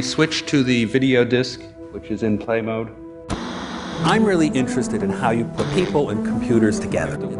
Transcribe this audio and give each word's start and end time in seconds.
we 0.00 0.04
switch 0.04 0.46
to 0.46 0.62
the 0.62 0.86
video 0.86 1.26
disc, 1.26 1.60
which 1.90 2.10
is 2.10 2.22
in 2.22 2.38
play 2.38 2.62
mode? 2.62 2.88
I'm 4.02 4.24
really 4.24 4.48
interested 4.48 5.02
in 5.02 5.10
how 5.10 5.28
you 5.28 5.44
put 5.44 5.70
people 5.74 6.08
and 6.08 6.24
computers 6.24 6.80
together. 6.80 7.18
We 7.18 7.36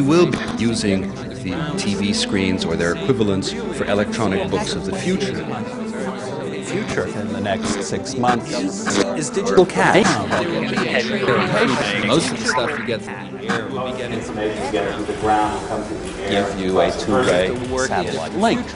will 0.00 0.30
be 0.30 0.38
using 0.56 1.10
the 1.44 1.52
TV 1.76 2.14
screens 2.14 2.64
or 2.64 2.74
their 2.74 2.94
equivalents 2.94 3.52
for 3.52 3.84
electronic 3.84 4.50
books 4.50 4.72
of 4.72 4.86
the 4.86 4.96
future. 4.96 5.44
Future 6.64 7.06
in 7.06 7.34
the 7.34 7.40
next 7.42 7.82
six 7.82 8.14
months 8.14 8.50
is 8.50 9.28
digital 9.28 9.66
cash. 9.66 10.06
Most 12.06 12.32
of 12.32 12.40
the 12.40 12.46
stuff 12.46 12.78
you 12.78 12.86
get 12.86 13.02
through 13.02 13.40
the 13.40 13.52
air 13.52 13.68
will 13.68 13.92
be 13.92 13.98
getting 13.98 14.20
Information 14.20 14.72
get 14.72 14.94
from 14.94 15.04
the 15.04 15.20
ground, 15.20 15.68
come 15.68 15.82
through 15.82 15.98
the 15.98 16.30
air. 16.30 16.48
Give 16.48 16.60
you 16.60 16.80
a 16.80 16.90
two-way 16.92 17.54
satellite 17.86 18.32
link, 18.36 18.66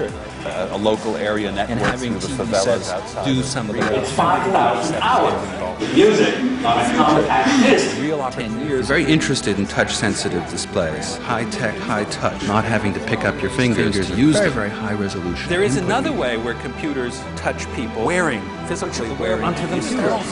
a, 0.46 0.74
a 0.74 0.78
local 0.78 1.16
area 1.16 1.50
network 1.52 1.70
and 1.70 1.80
having 1.80 2.18
through 2.18 2.36
the 2.36 2.44
TV 2.44 2.46
favelas 2.46 2.82
sets 2.82 3.14
do 3.24 3.42
some 3.42 3.68
of 3.70 3.76
the 3.76 3.82
work. 3.82 4.04
5,000 4.04 4.96
hours 4.96 5.80
of 5.80 5.94
music 5.94 6.34
on 6.64 6.78
a 6.78 6.96
compact 6.96 7.62
disc. 7.62 8.00
Real 8.00 8.20
opportunity. 8.20 8.68
We're 8.68 8.82
very 8.82 9.04
interested 9.04 9.58
in 9.58 9.66
touch-sensitive 9.66 10.48
displays. 10.50 11.16
High-tech, 11.18 11.76
high-touch, 11.76 12.46
not 12.46 12.64
having 12.64 12.92
to 12.94 13.00
pick 13.00 13.24
up 13.24 13.40
your 13.40 13.50
fingers, 13.50 13.94
to 14.08 14.16
use 14.16 14.36
very, 14.36 14.50
very 14.50 14.70
high 14.70 14.94
resolution. 14.94 15.48
There 15.48 15.62
is 15.62 15.76
another 15.76 16.12
way 16.12 16.36
where 16.36 16.54
computers 16.54 17.20
touch 17.36 17.70
people 17.74 18.04
wearing, 18.04 18.42
physically 18.66 19.10
wearing 19.16 19.44
onto 19.44 19.66
themselves. 19.66 20.26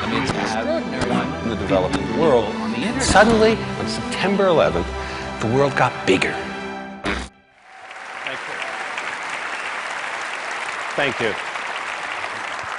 I 0.00 0.10
mean, 0.10 0.22
it's 0.22 0.30
extraordinary. 0.32 0.98
In 1.42 1.48
the 1.50 1.56
developing 1.56 2.18
world, 2.18 2.44
On 2.56 2.70
the 2.72 2.78
internet. 2.78 3.02
Suddenly, 3.02 3.52
on 3.52 3.88
September 3.88 4.44
11th, 4.46 4.86
the 5.40 5.46
world 5.54 5.76
got 5.76 5.92
bigger. 6.06 6.32
Thank 10.96 11.20
you. 11.20 11.32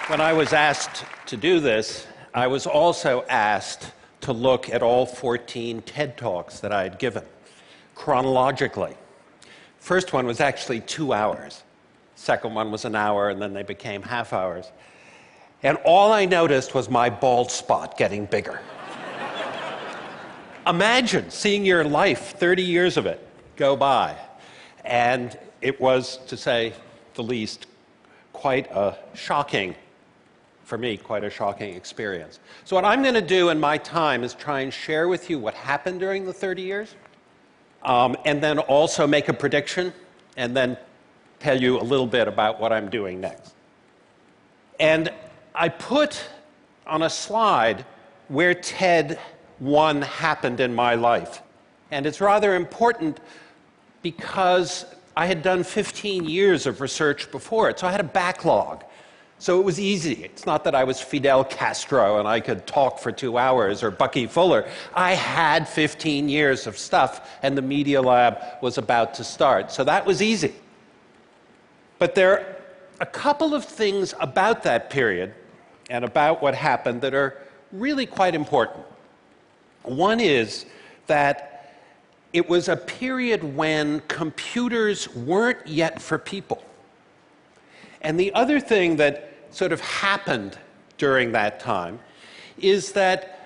When 0.08 0.20
I 0.20 0.34
was 0.34 0.52
asked 0.52 1.06
to 1.28 1.38
do 1.38 1.62
this, 1.62 2.06
I 2.34 2.48
was 2.48 2.68
also 2.68 3.24
asked 3.30 3.94
to 4.22 4.34
look 4.34 4.70
at 4.70 4.84
all 4.84 5.06
14 5.06 5.82
TED 5.84 6.18
Talks 6.18 6.60
that 6.60 6.74
I 6.74 6.84
had 6.84 7.00
given 7.00 7.24
chronologically. 7.96 8.96
First 9.80 10.12
one 10.12 10.26
was 10.26 10.42
actually 10.42 10.82
two 10.82 11.14
hours. 11.14 11.64
Second 12.16 12.56
one 12.56 12.72
was 12.72 12.84
an 12.84 12.96
hour, 12.96 13.30
and 13.30 13.42
then 13.42 13.54
they 13.54 13.64
became 13.64 14.02
half 14.02 14.34
hours. 14.34 14.70
And 15.64 15.78
all 15.86 16.12
I 16.12 16.26
noticed 16.26 16.76
was 16.76 16.90
my 16.90 17.10
bald 17.10 17.52
spot 17.52 17.98
getting 17.98 18.26
bigger. 18.26 18.60
Imagine 20.68 21.30
seeing 21.30 21.66
your 21.66 21.84
life, 21.84 22.38
30 22.38 22.64
years 22.64 22.98
of 22.98 23.06
it, 23.06 23.26
go 23.56 23.76
by. 23.76 24.16
And 24.86 25.38
it 25.62 25.80
was, 25.80 26.18
to 26.28 26.38
say 26.38 26.74
the 27.16 27.24
least, 27.24 27.68
quite 28.34 28.70
a 28.72 28.98
shocking, 29.14 29.76
for 30.64 30.78
me, 30.78 30.98
quite 30.98 31.24
a 31.24 31.30
shocking 31.30 31.76
experience. 31.76 32.40
So, 32.64 32.76
what 32.76 32.86
I'm 32.86 33.02
going 33.02 33.16
to 33.16 33.22
do 33.22 33.50
in 33.50 33.60
my 33.60 33.78
time 33.78 34.24
is 34.24 34.34
try 34.34 34.62
and 34.62 34.74
share 34.74 35.08
with 35.08 35.30
you 35.30 35.40
what 35.40 35.54
happened 35.54 36.00
during 36.00 36.26
the 36.26 36.34
30 36.34 36.62
years, 36.62 36.96
um, 37.84 38.16
and 38.26 38.42
then 38.42 38.60
also 38.60 39.08
make 39.08 39.30
a 39.30 39.34
prediction, 39.34 39.92
and 40.38 40.56
then 40.56 40.78
tell 41.40 41.60
you 41.60 41.80
a 41.80 41.84
little 41.84 42.08
bit 42.08 42.28
about 42.28 42.60
what 42.60 42.72
I'm 42.72 42.90
doing 42.90 43.20
next. 43.20 43.54
And 44.80 45.12
I 45.56 45.70
put 45.70 46.24
on 46.86 47.02
a 47.02 47.10
slide 47.10 47.86
where 48.28 48.54
TED 48.54 49.20
1 49.60 50.02
happened 50.02 50.60
in 50.60 50.74
my 50.74 50.96
life. 50.96 51.42
And 51.92 52.06
it's 52.06 52.22
rather 52.22 52.56
important 52.56 53.20
because 54.02 54.86
I 55.16 55.26
had 55.26 55.44
done 55.44 55.64
15 55.64 56.26
years 56.26 56.66
of 56.66 56.82
research 56.82 57.32
before 57.32 57.70
it, 57.70 57.80
so 57.80 57.88
I 57.88 57.92
had 57.92 58.00
a 58.00 58.06
backlog. 58.06 58.84
So 59.42 59.60
it 59.60 59.64
was 59.64 59.80
easy. 59.80 60.26
It's 60.26 60.46
not 60.46 60.66
that 60.66 60.76
I 60.76 60.84
was 60.84 61.00
Fidel 61.00 61.46
Castro 61.46 62.20
and 62.20 62.28
I 62.28 62.42
could 62.42 62.68
talk 62.68 63.00
for 63.00 63.12
two 63.12 63.38
hours 63.38 63.84
or 63.84 63.90
Bucky 63.90 64.28
Fuller. 64.28 64.68
I 64.94 65.14
had 65.14 65.68
15 65.68 66.28
years 66.28 66.68
of 66.68 66.78
stuff, 66.78 67.38
and 67.42 67.58
the 67.58 67.62
Media 67.62 68.02
Lab 68.02 68.38
was 68.62 68.78
about 68.78 69.14
to 69.16 69.24
start. 69.24 69.72
So 69.72 69.86
that 69.86 70.06
was 70.06 70.22
easy. 70.22 70.54
But 72.00 72.16
there 72.16 72.32
are 72.32 72.56
a 73.00 73.06
couple 73.06 73.54
of 73.54 73.64
things 73.64 74.14
about 74.20 74.64
that 74.64 74.90
period 74.90 75.34
and 75.90 76.04
about 76.04 76.42
what 76.42 76.54
happened 76.54 77.02
that 77.02 77.14
are 77.14 77.38
really 77.72 78.06
quite 78.06 78.36
important. 78.36 78.86
One 79.84 80.20
is 80.20 80.66
that 81.08 81.74
it 82.34 82.48
was 82.48 82.70
a 82.70 82.76
period 82.76 83.56
when 83.56 84.02
computers 84.02 85.14
weren't 85.16 85.66
yet 85.66 86.02
for 86.02 86.18
people. 86.18 86.64
And 88.02 88.20
the 88.20 88.34
other 88.34 88.60
thing 88.60 88.98
that 88.98 89.34
sort 89.52 89.72
of 89.72 89.82
happened 89.82 90.58
during 90.98 91.32
that 91.32 91.60
time 91.60 92.00
is 92.58 92.92
that 92.92 93.40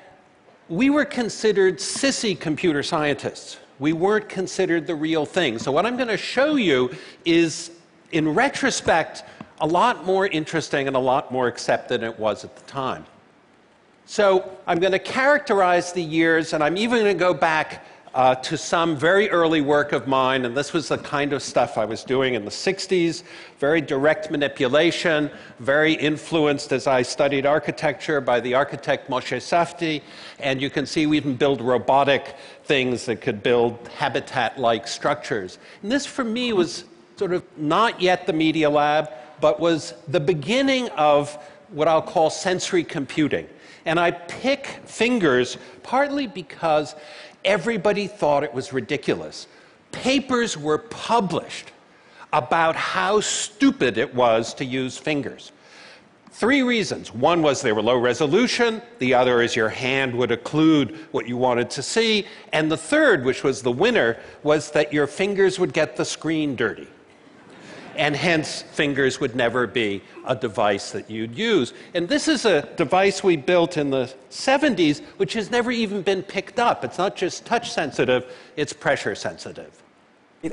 we 0.69 0.89
were 0.89 1.05
considered 1.05 1.77
sissy 1.77 2.38
computer 2.38 2.83
scientists. 2.83 3.57
We 3.79 3.93
weren't 3.93 4.29
considered 4.29 4.88
the 4.88 4.95
real 4.95 5.25
thing. 5.25 5.59
So, 5.59 5.72
what 5.72 5.85
I'm 5.85 5.95
going 5.95 6.09
to 6.09 6.17
show 6.17 6.55
you 6.55 6.91
is, 7.25 7.72
in 8.11 8.33
retrospect, 8.33 9.23
a 9.61 9.67
lot 9.67 10.05
more 10.05 10.27
interesting 10.27 10.88
and 10.88 10.95
a 10.95 10.99
lot 10.99 11.31
more 11.31 11.47
accepted 11.47 12.01
than 12.01 12.09
it 12.09 12.19
was 12.19 12.43
at 12.43 12.55
the 12.55 12.63
time. 12.63 13.05
So, 14.06 14.58
I'm 14.68 14.80
going 14.80 14.91
to 14.91 15.00
characterize 15.00 15.94
the 15.94 16.03
years, 16.03 16.53
and 16.53 16.64
I'm 16.64 16.78
even 16.78 17.00
going 17.00 17.16
to 17.16 17.19
go 17.19 17.34
back 17.34 17.86
uh, 18.14 18.36
to 18.36 18.58
some 18.58 18.96
very 18.96 19.30
early 19.30 19.62
work 19.62 19.91
of 19.91 20.08
mine, 20.08 20.46
and 20.46 20.56
this 20.56 20.72
was 20.72 20.90
the 20.90 20.97
kind 21.00 21.34
of 21.34 21.41
stuff 21.41 21.78
I 21.78 21.86
was 21.86 22.03
doing 22.03 22.36
in 22.36 22.46
the 22.46 22.52
60s 22.52 23.24
very 23.64 23.80
direct 23.80 24.30
manipulation, 24.30 25.31
very 25.59 25.94
influenced 25.94 26.74
as 26.74 26.86
I 26.86 27.02
studied 27.02 27.46
architecture 27.46 28.19
by 28.19 28.41
the 28.41 28.56
architect 28.56 29.09
Moshe 29.09 29.38
Safdie. 29.38 30.02
And 30.40 30.62
you 30.62 30.70
can 30.70 30.85
see 30.85 31.06
we 31.06 31.16
even 31.16 31.38
build 31.38 31.62
robotic 31.62 32.35
things 32.66 33.06
that 33.06 33.22
could 33.22 33.41
build 33.41 33.88
habitat 33.88 34.59
like 34.59 34.85
structures. 34.85 35.59
And 35.81 35.90
this, 35.90 36.06
for 36.06 36.25
me, 36.25 36.52
was 36.52 36.84
sort 37.16 37.31
of 37.31 37.41
not 37.56 38.02
yet 38.02 38.28
the 38.28 38.34
Media 38.34 38.70
Lab, 38.70 39.09
but 39.40 39.62
was 39.62 39.94
the 40.09 40.20
beginning 40.20 40.90
of 40.90 41.34
what 41.70 41.88
I'll 41.88 42.02
call 42.02 42.30
sensory 42.30 42.84
computing. 42.84 43.47
And 43.85 43.99
I 43.99 44.11
pick 44.11 44.67
fingers 44.85 45.57
partly 45.81 46.27
because 46.27 46.95
everybody 47.44 48.07
thought 48.07 48.44
it 48.44 48.53
was 48.53 48.73
ridiculous. 48.73 49.47
Papers 49.91 50.57
were 50.57 50.77
published 50.77 51.71
about 52.31 52.75
how 52.75 53.19
stupid 53.19 53.97
it 53.97 54.13
was 54.16 54.53
to 54.55 54.66
use 54.66 54.97
fingers. 54.97 55.51
Three 56.31 56.63
reasons. 56.63 57.13
One 57.13 57.43
was 57.43 57.61
they 57.61 57.73
were 57.73 57.83
low 57.83 57.97
resolution, 57.97 58.81
the 58.97 59.13
other 59.13 59.43
is 59.43 59.55
your 59.55 59.69
hand 59.69 60.16
would 60.16 60.31
occlude 60.31 60.97
what 61.11 61.27
you 61.27 61.38
wanted 61.38 61.69
to 61.72 61.83
see, 61.83 62.25
and 62.51 62.72
the 62.72 62.77
third, 62.77 63.23
which 63.23 63.43
was 63.43 63.61
the 63.61 63.72
winner, 63.72 64.17
was 64.41 64.72
that 64.72 64.91
your 64.91 65.05
fingers 65.05 65.59
would 65.59 65.73
get 65.73 65.95
the 65.95 66.05
screen 66.05 66.55
dirty 66.55 66.88
and 67.95 68.15
hence 68.15 68.61
fingers 68.61 69.19
would 69.19 69.35
never 69.35 69.67
be 69.67 70.01
a 70.25 70.35
device 70.35 70.91
that 70.91 71.09
you'd 71.09 71.37
use. 71.37 71.73
And 71.93 72.07
this 72.07 72.27
is 72.27 72.45
a 72.45 72.63
device 72.75 73.23
we 73.23 73.35
built 73.35 73.77
in 73.77 73.89
the 73.89 74.13
70s, 74.29 75.01
which 75.17 75.33
has 75.33 75.51
never 75.51 75.71
even 75.71 76.01
been 76.01 76.23
picked 76.23 76.59
up. 76.59 76.83
It's 76.83 76.97
not 76.97 77.15
just 77.15 77.45
touch 77.45 77.71
sensitive, 77.71 78.25
it's 78.55 78.73
pressure 78.73 79.15
sensitive. 79.15 79.81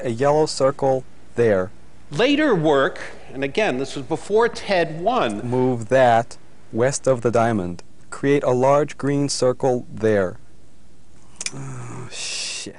A 0.03 0.11
yellow 0.11 0.47
circle 0.47 1.05
there. 1.35 1.71
Later 2.11 2.55
work, 2.55 3.01
and 3.33 3.45
again, 3.45 3.79
this 3.79 3.97
was 3.97 4.05
before 4.05 4.49
TED 4.49 5.01
1, 5.01 5.49
Move 5.49 5.89
that 5.89 6.37
west 6.73 7.07
of 7.07 7.23
the 7.23 7.31
diamond. 7.31 7.83
Create 8.11 8.43
a 8.43 8.51
large 8.51 8.99
green 8.99 9.29
circle 9.29 9.87
there. 9.93 10.39
Oh, 11.55 12.09
shit. 12.11 12.77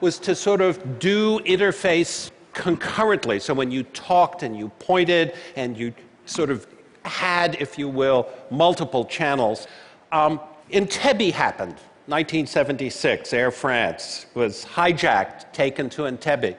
was 0.00 0.18
to 0.20 0.34
sort 0.34 0.60
of 0.60 0.98
do 0.98 1.38
interface 1.40 2.30
concurrently. 2.52 3.40
So 3.40 3.54
when 3.54 3.70
you 3.70 3.82
talked 3.82 4.42
and 4.42 4.56
you 4.56 4.68
pointed 4.78 5.34
and 5.56 5.76
you 5.76 5.94
sort 6.26 6.50
of 6.50 6.66
had, 7.04 7.60
if 7.60 7.78
you 7.78 7.88
will, 7.88 8.28
multiple 8.50 9.04
channels. 9.04 9.66
Um, 10.12 10.40
Entebbe 10.70 11.32
happened, 11.32 11.74
1976. 12.06 13.32
Air 13.32 13.50
France 13.50 14.26
was 14.34 14.64
hijacked, 14.64 15.52
taken 15.52 15.90
to 15.90 16.02
Entebbe. 16.02 16.56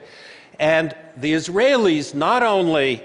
And 0.58 0.94
the 1.16 1.32
Israelis 1.32 2.14
not 2.14 2.42
only 2.42 3.02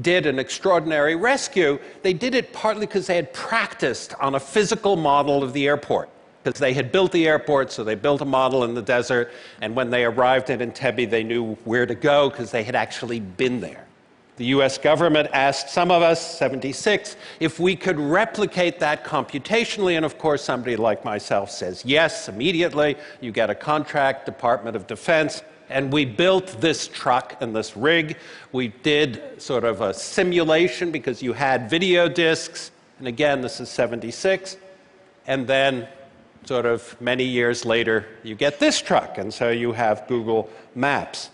did 0.00 0.26
an 0.26 0.38
extraordinary 0.38 1.16
rescue, 1.16 1.78
they 2.02 2.12
did 2.12 2.34
it 2.34 2.52
partly 2.52 2.86
because 2.86 3.06
they 3.06 3.16
had 3.16 3.32
practiced 3.32 4.14
on 4.20 4.34
a 4.34 4.40
physical 4.40 4.96
model 4.96 5.42
of 5.42 5.52
the 5.52 5.66
airport. 5.66 6.08
Because 6.42 6.58
they 6.58 6.72
had 6.72 6.90
built 6.90 7.12
the 7.12 7.26
airport, 7.26 7.70
so 7.70 7.84
they 7.84 7.94
built 7.94 8.22
a 8.22 8.24
model 8.24 8.64
in 8.64 8.74
the 8.74 8.82
desert, 8.82 9.30
and 9.60 9.76
when 9.76 9.90
they 9.90 10.04
arrived 10.04 10.48
at 10.50 10.60
Entebbe, 10.60 11.08
they 11.08 11.22
knew 11.22 11.54
where 11.64 11.84
to 11.84 11.94
go 11.94 12.30
because 12.30 12.50
they 12.50 12.62
had 12.62 12.74
actually 12.74 13.20
been 13.20 13.60
there. 13.60 13.86
The 14.36 14.46
US 14.46 14.78
government 14.78 15.28
asked 15.34 15.68
some 15.68 15.90
of 15.90 16.00
us, 16.00 16.38
76, 16.38 17.16
if 17.40 17.60
we 17.60 17.76
could 17.76 17.98
replicate 17.98 18.80
that 18.80 19.04
computationally, 19.04 19.96
and 19.96 20.04
of 20.04 20.16
course, 20.16 20.42
somebody 20.42 20.76
like 20.76 21.04
myself 21.04 21.50
says 21.50 21.84
yes 21.84 22.26
immediately. 22.26 22.96
You 23.20 23.32
get 23.32 23.50
a 23.50 23.54
contract, 23.54 24.24
Department 24.24 24.76
of 24.76 24.86
Defense. 24.86 25.42
And 25.68 25.92
we 25.92 26.04
built 26.04 26.60
this 26.60 26.88
truck 26.88 27.36
and 27.42 27.54
this 27.54 27.76
rig. 27.76 28.16
We 28.50 28.68
did 28.68 29.40
sort 29.40 29.64
of 29.64 29.82
a 29.82 29.92
simulation 29.92 30.90
because 30.90 31.22
you 31.22 31.32
had 31.32 31.68
video 31.68 32.08
discs. 32.08 32.72
And 32.98 33.06
again, 33.06 33.42
this 33.42 33.60
is 33.60 33.68
76. 33.68 34.56
And 35.26 35.46
then, 35.46 35.86
sort 36.44 36.66
of 36.66 37.00
many 37.00 37.24
years 37.24 37.64
later, 37.64 38.06
you 38.22 38.34
get 38.34 38.58
this 38.58 38.80
truck. 38.80 39.18
And 39.18 39.32
so 39.32 39.50
you 39.50 39.72
have 39.72 40.06
Google 40.08 40.50
Maps. 40.74 41.30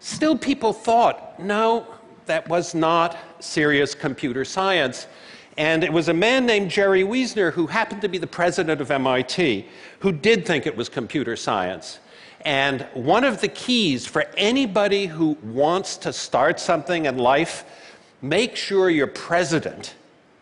Still, 0.00 0.36
people 0.36 0.72
thought, 0.72 1.38
no, 1.38 1.86
that 2.26 2.48
was 2.48 2.74
not 2.74 3.16
serious 3.40 3.94
computer 3.94 4.44
science. 4.44 5.06
And 5.56 5.84
it 5.84 5.92
was 5.92 6.08
a 6.08 6.14
man 6.14 6.46
named 6.46 6.70
Jerry 6.70 7.02
Wiesner, 7.02 7.52
who 7.52 7.66
happened 7.66 8.00
to 8.02 8.08
be 8.08 8.18
the 8.18 8.26
president 8.26 8.80
of 8.80 8.90
MIT, 8.90 9.66
who 9.98 10.12
did 10.12 10.46
think 10.46 10.66
it 10.66 10.76
was 10.76 10.88
computer 10.88 11.36
science. 11.36 11.98
And 12.42 12.86
one 12.94 13.24
of 13.24 13.40
the 13.40 13.48
keys 13.48 14.06
for 14.06 14.24
anybody 14.36 15.06
who 15.06 15.36
wants 15.42 15.98
to 15.98 16.12
start 16.12 16.58
something 16.58 17.04
in 17.04 17.18
life, 17.18 17.64
make 18.22 18.56
sure 18.56 18.88
your 18.88 19.06
president 19.06 19.94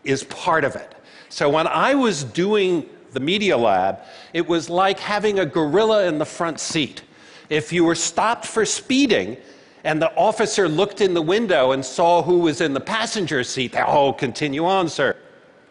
is 0.04 0.22
part 0.24 0.64
of 0.64 0.76
it. 0.76 0.94
So 1.28 1.48
when 1.48 1.66
I 1.66 1.94
was 1.94 2.22
doing 2.22 2.88
the 3.12 3.20
Media 3.20 3.56
Lab, 3.56 4.00
it 4.32 4.46
was 4.46 4.68
like 4.70 4.98
having 4.98 5.38
a 5.38 5.46
gorilla 5.46 6.06
in 6.06 6.18
the 6.18 6.26
front 6.26 6.60
seat. 6.60 7.02
If 7.48 7.72
you 7.72 7.84
were 7.84 7.94
stopped 7.94 8.46
for 8.46 8.64
speeding, 8.64 9.36
and 9.84 10.02
the 10.02 10.14
officer 10.16 10.68
looked 10.68 11.00
in 11.00 11.14
the 11.14 11.22
window 11.22 11.72
and 11.72 11.84
saw 11.84 12.22
who 12.22 12.40
was 12.40 12.60
in 12.60 12.74
the 12.74 12.80
passenger 12.80 13.44
seat. 13.44 13.74
Oh, 13.76 14.12
continue 14.12 14.66
on, 14.66 14.88
sir. 14.88 15.16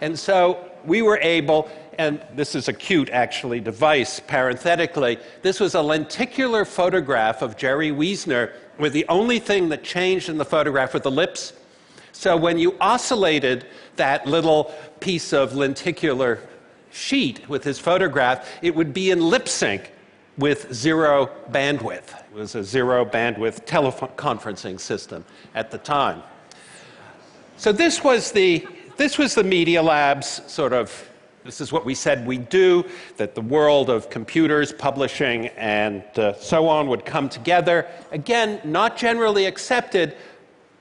And 0.01 0.17
so 0.17 0.71
we 0.85 1.01
were 1.01 1.19
able, 1.21 1.69
and 1.99 2.21
this 2.33 2.55
is 2.55 2.67
a 2.67 2.73
cute, 2.73 3.09
actually, 3.09 3.59
device, 3.59 4.19
parenthetically. 4.19 5.19
This 5.41 5.59
was 5.59 5.75
a 5.75 5.81
lenticular 5.81 6.65
photograph 6.65 7.41
of 7.41 7.57
Jerry 7.57 7.91
Wiesner, 7.91 8.53
where 8.77 8.89
the 8.89 9.05
only 9.09 9.39
thing 9.39 9.69
that 9.69 9.83
changed 9.83 10.29
in 10.29 10.37
the 10.37 10.45
photograph 10.45 10.93
were 10.93 10.99
the 10.99 11.11
lips. 11.11 11.53
So 12.11 12.37
when 12.37 12.57
you 12.57 12.75
oscillated 12.79 13.67
that 13.97 14.25
little 14.25 14.73
piece 14.99 15.33
of 15.33 15.53
lenticular 15.53 16.39
sheet 16.91 17.47
with 17.49 17.63
his 17.63 17.79
photograph, 17.79 18.47
it 18.61 18.75
would 18.75 18.93
be 18.93 19.11
in 19.11 19.21
lip 19.21 19.47
sync 19.47 19.91
with 20.37 20.73
zero 20.73 21.29
bandwidth. 21.51 22.19
It 22.19 22.33
was 22.33 22.55
a 22.55 22.63
zero 22.63 23.05
bandwidth 23.05 23.65
teleconferencing 23.65 24.79
system 24.79 25.25
at 25.55 25.71
the 25.71 25.77
time. 25.77 26.21
So 27.57 27.71
this 27.71 28.03
was 28.03 28.31
the 28.31 28.65
this 28.97 29.17
was 29.17 29.35
the 29.35 29.43
Media 29.43 29.81
Lab's 29.81 30.41
sort 30.51 30.73
of 30.73 31.07
this 31.47 31.61
is 31.61 31.71
what 31.71 31.85
we 31.85 31.95
said 31.95 32.27
we'd 32.27 32.49
do, 32.49 32.83
that 33.15 33.33
the 33.33 33.41
world 33.41 33.89
of 33.89 34.09
computers, 34.09 34.73
publishing, 34.73 35.47
and 35.55 36.03
uh, 36.19 36.33
so 36.33 36.67
on 36.67 36.89
would 36.89 37.05
come 37.05 37.29
together. 37.29 37.87
Again, 38.11 38.59
not 38.65 38.97
generally 38.97 39.45
accepted, 39.45 40.17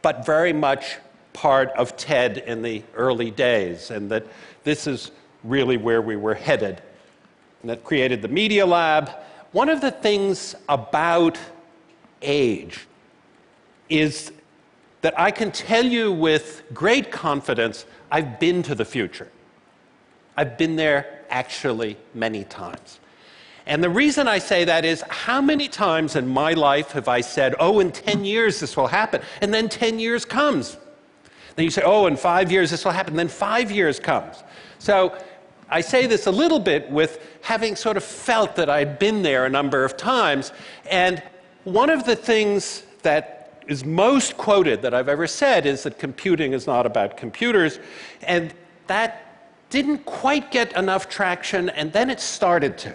but 0.03 0.27
very 0.27 0.53
much 0.53 0.97
part 1.35 1.69
of 1.77 1.97
TED 1.97 2.39
in 2.39 2.63
the 2.63 2.83
early 2.97 3.31
days, 3.31 3.93
and 3.93 4.11
that 4.11 4.27
this 4.65 4.89
is 4.89 5.13
really 5.47 5.77
where 5.77 6.03
we 6.03 6.17
were 6.17 6.35
headed. 6.35 6.83
And 7.63 7.71
that 7.71 7.85
created 7.85 8.23
the 8.23 8.29
Media 8.29 8.67
Lab, 8.67 9.11
one 9.53 9.69
of 9.69 9.81
the 9.81 9.91
things 9.91 10.55
about 10.69 11.39
age 12.23 12.87
is 13.89 14.33
that 15.01 15.19
I 15.19 15.31
can 15.31 15.53
tell 15.53 15.85
you 15.85 16.13
with 16.13 16.63
great 16.75 17.11
confidence 17.11 17.87
I've 18.11 18.41
been 18.41 18.63
to 18.65 18.75
the 18.75 18.85
future. 18.85 19.29
I've 20.37 20.59
been 20.59 20.77
there 20.77 21.25
actually 21.31 21.97
many 22.15 22.45
times. 22.45 23.01
And 23.67 23.83
the 23.83 23.91
reason 23.91 24.29
I 24.29 24.39
say 24.39 24.65
that 24.65 24.85
is 24.85 25.03
how 25.09 25.41
many 25.41 25.69
times 25.69 26.15
in 26.15 26.29
my 26.29 26.53
life 26.53 26.93
have 26.93 27.09
I 27.09 27.21
said, 27.21 27.55
oh, 27.59 27.81
in 27.81 27.91
10 27.91 28.25
years 28.25 28.61
this 28.61 28.77
will 28.77 28.87
happen, 28.87 29.23
and 29.41 29.53
then 29.53 29.69
10 29.69 29.99
years 29.99 30.25
comes. 30.25 30.77
Then 31.57 31.65
you 31.65 31.71
say, 31.71 31.83
oh, 31.85 32.07
in 32.07 32.17
five 32.17 32.53
years 32.53 32.71
this 32.71 32.85
will 32.85 32.93
happen, 32.93 33.17
then 33.17 33.29
five 33.29 33.71
years 33.71 33.99
comes. 33.99 34.45
So 34.79 35.19
I 35.69 35.81
say 35.81 36.07
this 36.07 36.27
a 36.27 36.31
little 36.31 36.61
bit 36.61 36.91
with 36.91 37.21
having 37.43 37.77
sort 37.77 37.97
of 37.97 38.05
felt 38.05 38.57
that 38.57 38.71
I'd 38.71 38.99
been 38.99 39.23
there 39.23 39.47
a 39.47 39.51
number 39.51 39.85
of 39.85 39.97
times. 39.97 40.53
And 40.91 41.23
one 41.65 41.91
of 41.91 42.05
the 42.05 42.15
things 42.15 42.85
that 43.03 43.65
is 43.67 43.85
most 43.85 44.37
quoted 44.37 44.83
that 44.83 44.95
I've 44.95 45.09
ever 45.09 45.27
said 45.27 45.67
is 45.67 45.83
that 45.83 45.99
computing 45.99 46.53
is 46.53 46.67
not 46.67 46.87
about 46.87 47.17
computers. 47.17 47.81
And 48.23 48.55
that 48.87 49.27
didn't 49.71 50.05
quite 50.05 50.51
get 50.53 50.73
enough 50.77 51.09
traction, 51.09 51.71
and 51.71 51.93
then 51.93 52.11
it 52.11 52.21
started 52.21 52.79
to. 52.79 52.95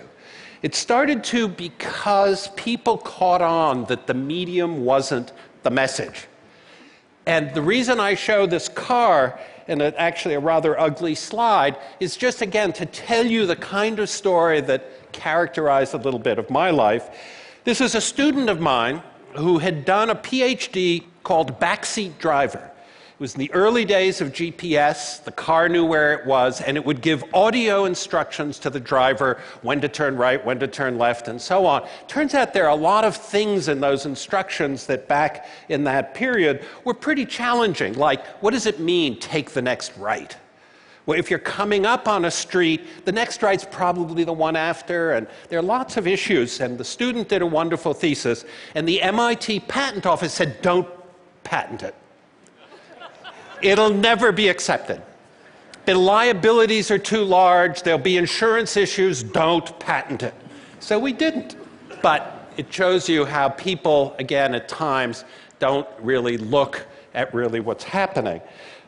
It 0.61 0.75
started 0.75 1.23
to 1.25 1.47
because 1.47 2.49
people 2.49 2.97
caught 2.97 3.41
on 3.41 3.85
that 3.85 4.07
the 4.07 4.13
medium 4.13 4.85
wasn't 4.85 5.33
the 5.63 5.71
message. 5.71 6.27
And 7.25 7.53
the 7.53 7.61
reason 7.61 7.99
I 7.99 8.15
show 8.15 8.45
this 8.45 8.69
car 8.69 9.39
in 9.67 9.81
a, 9.81 9.93
actually 9.97 10.35
a 10.35 10.39
rather 10.39 10.79
ugly 10.79 11.15
slide 11.15 11.77
is 11.99 12.17
just 12.17 12.41
again 12.41 12.73
to 12.73 12.85
tell 12.85 13.25
you 13.25 13.45
the 13.45 13.55
kind 13.55 13.99
of 13.99 14.09
story 14.09 14.61
that 14.61 15.11
characterized 15.11 15.93
a 15.93 15.97
little 15.97 16.19
bit 16.19 16.39
of 16.39 16.49
my 16.49 16.69
life. 16.69 17.09
This 17.63 17.81
is 17.81 17.95
a 17.95 18.01
student 18.01 18.49
of 18.49 18.59
mine 18.59 19.03
who 19.35 19.59
had 19.59 19.85
done 19.85 20.09
a 20.09 20.15
PhD 20.15 21.03
called 21.23 21.59
Backseat 21.59 22.17
Driver. 22.17 22.71
It 23.21 23.29
was 23.29 23.35
in 23.35 23.41
the 23.41 23.53
early 23.53 23.85
days 23.85 24.19
of 24.19 24.29
GPS. 24.29 25.23
The 25.23 25.31
car 25.31 25.69
knew 25.69 25.85
where 25.85 26.15
it 26.15 26.25
was, 26.25 26.59
and 26.59 26.75
it 26.75 26.83
would 26.83 27.01
give 27.01 27.23
audio 27.35 27.85
instructions 27.85 28.57
to 28.57 28.71
the 28.71 28.79
driver 28.79 29.39
when 29.61 29.79
to 29.81 29.87
turn 29.87 30.17
right, 30.17 30.43
when 30.43 30.57
to 30.57 30.67
turn 30.67 30.97
left, 30.97 31.27
and 31.27 31.39
so 31.39 31.67
on. 31.67 31.87
Turns 32.07 32.33
out 32.33 32.51
there 32.51 32.65
are 32.65 32.71
a 32.71 32.75
lot 32.75 33.03
of 33.03 33.15
things 33.15 33.67
in 33.67 33.79
those 33.79 34.07
instructions 34.07 34.87
that 34.87 35.07
back 35.07 35.45
in 35.69 35.83
that 35.83 36.15
period 36.15 36.65
were 36.83 36.95
pretty 36.95 37.23
challenging. 37.23 37.93
Like, 37.93 38.25
what 38.41 38.55
does 38.55 38.65
it 38.65 38.79
mean, 38.79 39.19
take 39.19 39.51
the 39.51 39.61
next 39.61 39.95
right? 39.97 40.35
Well, 41.05 41.19
if 41.19 41.29
you're 41.29 41.37
coming 41.37 41.85
up 41.85 42.07
on 42.07 42.25
a 42.25 42.31
street, 42.31 43.05
the 43.05 43.11
next 43.11 43.43
right's 43.43 43.67
probably 43.69 44.23
the 44.23 44.33
one 44.33 44.55
after, 44.55 45.11
and 45.11 45.27
there 45.49 45.59
are 45.59 45.61
lots 45.61 45.95
of 45.95 46.07
issues. 46.07 46.59
And 46.59 46.75
the 46.75 46.83
student 46.83 47.29
did 47.29 47.43
a 47.43 47.45
wonderful 47.45 47.93
thesis, 47.93 48.45
and 48.73 48.87
the 48.87 48.99
MIT 48.99 49.59
patent 49.59 50.07
office 50.07 50.33
said, 50.33 50.59
don't 50.63 50.89
patent 51.43 51.83
it. 51.83 51.93
It'll 53.61 53.93
never 53.93 54.31
be 54.31 54.47
accepted. 54.49 55.01
The 55.85 55.95
liabilities 55.95 56.91
are 56.91 56.99
too 56.99 57.23
large, 57.23 57.81
there'll 57.83 57.99
be 57.99 58.17
insurance 58.17 58.77
issues, 58.77 59.23
don't 59.23 59.79
patent 59.79 60.23
it. 60.23 60.33
So 60.79 60.99
we 60.99 61.13
didn't. 61.13 61.55
But 62.01 62.49
it 62.57 62.71
shows 62.71 63.07
you 63.07 63.25
how 63.25 63.49
people, 63.49 64.15
again, 64.19 64.55
at 64.55 64.67
times, 64.67 65.23
don't 65.59 65.87
really 65.99 66.37
look 66.37 66.85
at 67.13 67.33
really 67.33 67.59
what's 67.59 67.83
happening. 67.83 68.41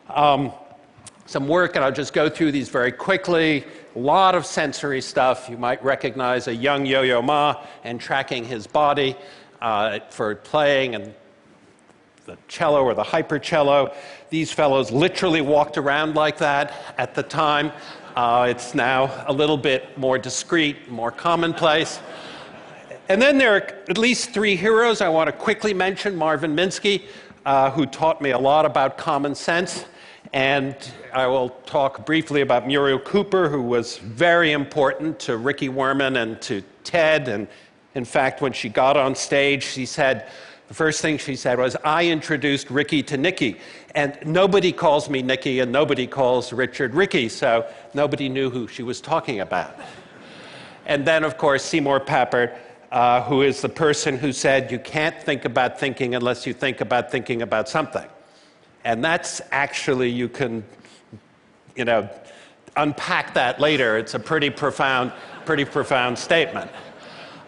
Um, 0.10 0.52
some 1.26 1.48
work, 1.48 1.76
and 1.76 1.86
I'll 1.86 1.92
just 1.92 2.14
go 2.14 2.30
through 2.30 2.52
these 2.52 2.70
very 2.70 2.92
quickly. 2.92 3.66
A 3.96 4.00
lot 4.00 4.36
of 4.36 4.46
sensory 4.46 5.02
stuff. 5.02 5.48
You 5.50 5.58
might 5.58 5.84
recognize 5.84 6.48
a 6.48 6.56
young 6.56 6.86
Yo 6.86 7.02
Yo 7.02 7.22
Ma 7.22 7.64
and 7.84 8.00
tracking 8.00 8.44
his 8.44 8.68
body 8.68 9.16
uh, 9.62 10.00
for 10.10 10.36
playing 10.36 10.96
and 10.96 11.14
the 12.26 12.38
cello 12.48 12.84
or 12.84 12.94
the 12.94 13.04
hypercello. 13.04 13.94
These 14.34 14.52
fellows 14.52 14.90
literally 14.90 15.42
walked 15.42 15.78
around 15.78 16.16
like 16.16 16.40
that 16.40 16.74
at 16.98 17.14
the 17.14 17.22
time. 17.22 17.72
Uh, 18.16 18.48
it's 18.50 18.74
now 18.74 19.24
a 19.28 19.32
little 19.32 19.58
bit 19.58 19.96
more 19.96 20.18
discreet, 20.18 20.90
more 20.90 21.12
commonplace. 21.12 22.00
And 23.10 23.22
then 23.22 23.38
there 23.38 23.54
are 23.54 23.62
at 23.88 24.00
least 24.00 24.32
three 24.32 24.56
heroes 24.56 25.02
I 25.02 25.10
want 25.10 25.28
to 25.28 25.32
quickly 25.32 25.72
mention 25.72 26.16
Marvin 26.16 26.56
Minsky, 26.56 27.04
uh, 27.46 27.70
who 27.70 27.86
taught 27.86 28.24
me 28.24 28.32
a 28.32 28.38
lot 28.40 28.66
about 28.66 28.98
common 28.98 29.36
sense. 29.36 29.86
And 30.34 30.76
I 31.14 31.28
will 31.28 31.50
talk 31.68 32.04
briefly 32.04 32.42
about 32.42 32.66
Muriel 32.66 32.98
Cooper, 32.98 33.50
who 33.50 33.62
was 33.62 34.00
very 34.00 34.52
important 34.52 35.20
to 35.20 35.38
Ricky 35.38 35.70
Wurman 35.70 36.20
and 36.24 36.42
to 36.42 36.64
Ted. 36.84 37.28
And 37.28 37.48
in 37.94 38.04
fact, 38.04 38.42
when 38.42 38.52
she 38.52 38.68
got 38.68 38.98
on 38.98 39.14
stage, 39.14 39.64
she 39.64 39.86
said, 39.86 40.28
the 40.68 40.74
first 40.74 41.02
thing 41.02 41.18
she 41.18 41.36
said 41.36 41.60
was, 41.60 41.76
I 41.84 42.08
introduced 42.08 42.70
Ricky 42.70 43.04
to 43.04 43.18
Nikki, 43.18 43.60
And 43.96 44.18
nobody 44.26 44.72
calls 44.72 45.10
me 45.10 45.22
Nikki 45.22 45.60
and 45.60 45.72
nobody 45.72 46.08
calls 46.08 46.54
Richard 46.54 46.96
Ricky, 46.96 47.30
so 47.30 47.68
nobody 47.94 48.30
knew 48.30 48.50
who 48.50 48.68
she 48.68 48.82
was 48.82 49.02
talking 49.02 49.42
about. 49.42 49.76
And 50.86 51.06
then, 51.06 51.24
of 51.24 51.38
course, 51.38 51.64
Seymour 51.64 52.02
Papert, 52.02 52.58
uh, 52.92 53.22
who 53.24 53.42
is 53.42 53.62
the 53.62 53.70
person 53.70 54.18
who 54.18 54.32
said, 54.32 54.72
You 54.72 54.80
can't 54.80 55.22
think 55.22 55.46
about 55.46 55.80
thinking 55.80 56.16
unless 56.16 56.46
you 56.46 56.54
think 56.54 56.82
about 56.82 57.12
thinking 57.12 57.42
about 57.42 57.70
something. 57.70 58.08
And 58.84 59.04
that's 59.04 59.42
actually, 59.52 60.10
you 60.10 60.28
can, 60.28 60.64
you 61.76 61.86
know, 61.86 62.10
unpack 62.76 63.34
that 63.36 63.60
later. 63.60 63.98
It's 63.98 64.14
a 64.14 64.20
pretty 64.20 64.50
profound, 64.50 65.12
pretty 65.46 65.66
profound 65.66 66.18
statement. 66.18 66.70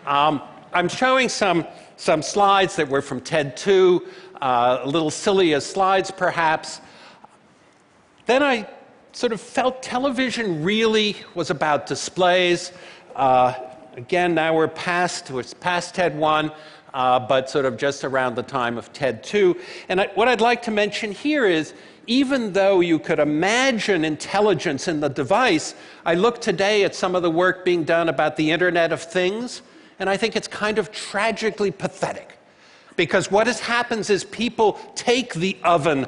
Um, 0.06 0.42
I'm 0.74 0.88
showing 0.88 1.30
some 1.30 1.66
some 1.98 2.22
slides 2.22 2.76
that 2.76 2.90
were 2.90 3.02
from 3.02 3.22
TED 3.22 3.56
2, 3.58 4.06
uh, 4.42 4.80
a 4.82 4.88
little 4.88 5.12
silly 5.12 5.54
as 5.54 5.66
slides 5.66 6.12
perhaps. 6.12 6.82
Then 8.26 8.44
I 8.44 8.68
sort 9.12 9.32
of 9.32 9.40
felt 9.40 9.82
television 9.82 10.64
really 10.64 11.16
was 11.36 11.50
about 11.50 11.88
displays. 11.88 12.72
Uh, 13.16 13.54
again, 13.96 14.36
now 14.36 14.54
we're 14.56 14.68
past, 14.68 15.30
it's 15.32 15.54
past 15.54 15.96
TED 15.96 16.18
1. 16.18 16.52
uh, 16.96 17.20
but 17.20 17.50
sort 17.50 17.66
of 17.66 17.76
just 17.76 18.06
around 18.06 18.36
the 18.36 18.44
time 18.44 18.78
of 18.78 18.92
TED 18.94 19.22
2. 19.22 19.60
And 19.90 20.00
I, 20.00 20.08
what 20.16 20.30
I'd 20.30 20.40
like 20.40 20.62
to 20.64 20.72
mention 20.72 21.12
here 21.12 21.46
is 21.46 21.74
even 22.08 22.54
though 22.54 22.80
you 22.80 23.00
could 23.00 23.20
imagine 23.20 24.06
intelligence 24.06 24.88
in 24.88 25.02
the 25.02 25.10
device, 25.10 25.76
I 26.06 26.14
look 26.14 26.40
today 26.40 26.86
at 26.86 26.96
some 26.96 27.14
of 27.14 27.22
the 27.22 27.30
work 27.30 27.66
being 27.66 27.84
done 27.84 28.08
about 28.08 28.38
the 28.38 28.50
Internet 28.50 28.94
of 28.94 29.02
Things, 29.02 29.62
and 30.00 30.10
I 30.10 30.18
think 30.18 30.36
it's 30.36 30.48
kind 30.48 30.78
of 30.78 30.92
tragically 30.92 31.72
pathetic. 31.72 32.38
Because 32.96 33.30
what 33.30 33.48
has 33.48 33.60
happens 33.60 34.10
is 34.10 34.24
people 34.24 34.80
take 34.96 35.34
the 35.34 35.58
oven 35.64 36.08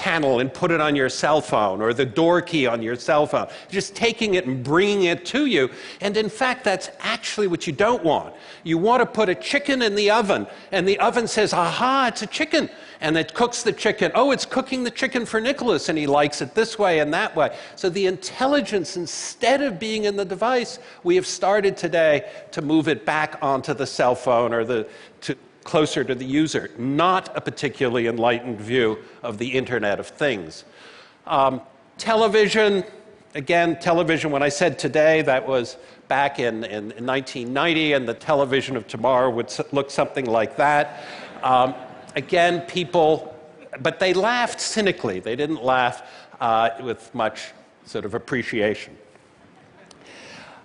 panel 0.00 0.40
and 0.40 0.52
put 0.52 0.70
it 0.70 0.80
on 0.80 0.96
your 0.96 1.10
cell 1.10 1.42
phone 1.42 1.82
or 1.82 1.92
the 1.92 2.06
door 2.06 2.40
key 2.40 2.66
on 2.66 2.80
your 2.80 2.96
cell 2.96 3.26
phone, 3.26 3.46
just 3.68 3.94
taking 3.94 4.32
it 4.32 4.46
and 4.46 4.64
bringing 4.64 5.04
it 5.04 5.26
to 5.26 5.44
you. 5.44 5.68
And 6.00 6.16
in 6.16 6.30
fact, 6.30 6.64
that's 6.64 6.88
actually 7.00 7.48
what 7.48 7.66
you 7.66 7.74
don't 7.74 8.02
want. 8.02 8.34
You 8.64 8.78
want 8.78 9.02
to 9.02 9.06
put 9.06 9.28
a 9.28 9.34
chicken 9.34 9.82
in 9.82 9.94
the 9.94 10.10
oven, 10.10 10.46
and 10.72 10.88
the 10.88 10.98
oven 11.00 11.28
says, 11.28 11.52
aha, 11.52 12.06
it's 12.08 12.22
a 12.22 12.26
chicken. 12.26 12.70
And 13.02 13.16
it 13.18 13.34
cooks 13.34 13.62
the 13.62 13.72
chicken. 13.72 14.10
Oh, 14.14 14.30
it's 14.30 14.46
cooking 14.46 14.84
the 14.84 14.90
chicken 14.90 15.26
for 15.26 15.38
Nicholas, 15.38 15.90
and 15.90 15.98
he 15.98 16.06
likes 16.06 16.40
it 16.40 16.54
this 16.54 16.78
way 16.78 17.00
and 17.00 17.12
that 17.12 17.36
way. 17.36 17.54
So 17.76 17.90
the 17.90 18.06
intelligence, 18.06 18.96
instead 18.96 19.60
of 19.60 19.78
being 19.78 20.04
in 20.04 20.16
the 20.16 20.24
device, 20.24 20.78
we 21.04 21.14
have 21.16 21.26
started 21.26 21.76
today 21.76 22.30
to 22.52 22.62
move 22.62 22.88
it 22.88 23.04
back 23.04 23.38
onto 23.42 23.74
the 23.74 23.86
cell 23.86 24.14
phone 24.14 24.54
or 24.54 24.64
the, 24.64 24.86
to, 25.22 25.36
closer 25.64 26.04
to 26.04 26.14
the 26.14 26.24
user, 26.24 26.70
not 26.78 27.36
a 27.36 27.40
particularly 27.40 28.06
enlightened 28.06 28.60
view 28.60 28.98
of 29.22 29.38
the 29.38 29.48
Internet 29.56 30.00
of 30.00 30.06
Things. 30.06 30.64
Um, 31.26 31.60
television, 31.98 32.84
again, 33.34 33.78
television, 33.78 34.30
when 34.30 34.42
I 34.42 34.48
said 34.48 34.78
today, 34.78 35.22
that 35.22 35.46
was 35.46 35.76
back 36.08 36.38
in, 36.38 36.64
in, 36.64 36.92
in 36.92 37.06
1990, 37.06 37.92
and 37.92 38.08
the 38.08 38.14
television 38.14 38.76
of 38.76 38.86
tomorrow 38.88 39.30
would 39.30 39.54
look 39.72 39.90
something 39.90 40.26
like 40.26 40.56
that. 40.56 41.04
Um, 41.42 41.74
again, 42.16 42.62
people, 42.62 43.36
but 43.80 44.00
they 44.00 44.14
laughed 44.14 44.60
cynically. 44.60 45.20
They 45.20 45.36
didn't 45.36 45.62
laugh 45.62 46.02
uh, 46.40 46.70
with 46.82 47.14
much 47.14 47.52
sort 47.84 48.04
of 48.04 48.14
appreciation. 48.14 48.96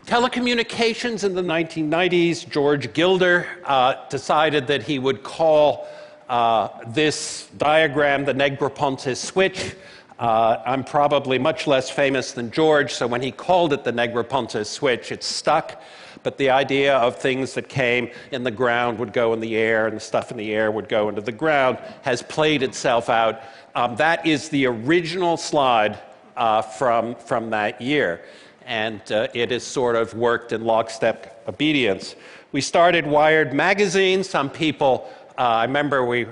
Telecommunications 0.06 1.24
in 1.24 1.34
the 1.34 1.42
1990s, 1.42 2.48
George 2.48 2.94
Gilder 2.94 3.48
uh, 3.66 3.96
decided 4.08 4.68
that 4.68 4.84
he 4.84 5.00
would 5.00 5.24
call 5.24 5.88
uh, 6.30 6.70
this 6.90 7.50
diagram 7.58 8.24
the 8.24 8.34
Negroponte 8.34 9.18
switch. 9.18 9.76
Uh, 10.20 10.62
I'm 10.64 10.84
probably 10.84 11.40
much 11.40 11.66
less 11.66 11.90
famous 11.90 12.34
than 12.34 12.52
George, 12.52 12.94
so 12.94 13.08
when 13.08 13.24
he 13.24 13.32
called 13.32 13.74
it 13.74 13.84
the 13.84 13.92
Negroponte 13.92 14.64
switch, 14.68 15.12
it 15.12 15.24
stuck. 15.24 15.82
But 16.22 16.38
the 16.38 16.52
idea 16.52 16.96
of 16.98 17.16
things 17.16 17.56
that 17.56 17.68
came 17.68 18.12
in 18.32 18.44
the 18.44 18.52
ground 18.52 19.00
would 19.00 19.12
go 19.12 19.34
in 19.34 19.40
the 19.40 19.56
air, 19.56 19.88
and 19.88 19.98
the 19.98 20.02
stuff 20.02 20.30
in 20.30 20.38
the 20.38 20.54
air 20.54 20.70
would 20.70 20.88
go 20.88 21.10
into 21.10 21.22
the 21.22 21.32
ground 21.32 21.80
has 22.04 22.22
played 22.22 22.62
itself 22.62 23.10
out. 23.10 23.42
Um, 23.74 23.96
that 23.96 24.24
is 24.24 24.50
the 24.50 24.68
original 24.68 25.36
slide 25.36 25.98
uh, 26.38 26.62
from, 26.62 27.16
from 27.16 27.50
that 27.50 27.82
year 27.82 28.22
and 28.66 29.00
uh, 29.12 29.28
it 29.34 29.52
has 29.52 29.64
sort 29.64 29.96
of 29.96 30.14
worked 30.14 30.52
in 30.52 30.64
lockstep 30.64 31.44
obedience. 31.48 32.16
We 32.52 32.62
started 32.62 33.06
Wired 33.06 33.54
magazine. 33.54 34.24
Some 34.24 34.50
people, 34.50 35.10
uh, 35.38 35.42
I 35.42 35.66
remember 35.66 36.06
we 36.06 36.28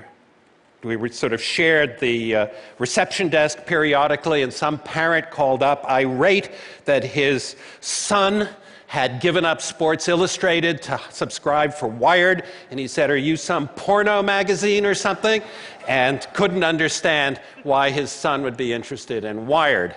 we 0.82 1.10
sort 1.10 1.32
of 1.32 1.42
shared 1.42 1.98
the 1.98 2.36
uh, 2.36 2.46
reception 2.78 3.28
desk 3.28 3.64
periodically, 3.66 4.42
and 4.42 4.52
some 4.52 4.78
parent 4.78 5.30
called 5.30 5.62
up 5.62 5.84
irate 5.86 6.50
that 6.84 7.02
his 7.02 7.56
son 7.80 8.48
had 8.86 9.20
given 9.20 9.44
up 9.44 9.60
Sports 9.60 10.08
Illustrated 10.08 10.82
to 10.82 11.00
subscribe 11.10 11.74
for 11.74 11.88
Wired, 11.88 12.44
and 12.70 12.78
he 12.78 12.86
said, 12.86 13.10
Are 13.10 13.16
you 13.16 13.36
some 13.36 13.66
porno 13.68 14.22
magazine 14.22 14.86
or 14.86 14.94
something? 14.94 15.42
And 15.88 16.26
couldn't 16.32 16.62
understand 16.62 17.40
why 17.62 17.90
his 17.90 18.12
son 18.12 18.42
would 18.42 18.56
be 18.56 18.72
interested 18.72 19.24
in 19.24 19.46
Wired, 19.46 19.96